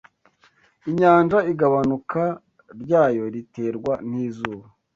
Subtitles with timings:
[0.89, 2.21] inyanja igabanuka
[2.81, 4.67] ryayo riterwa n,izuba